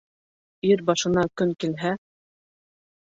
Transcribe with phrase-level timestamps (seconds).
[0.71, 1.95] Ир башына көн килһә